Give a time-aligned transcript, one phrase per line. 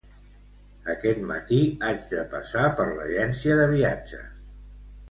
[0.93, 4.31] Aquest matí haig de passar per l'agència de viatges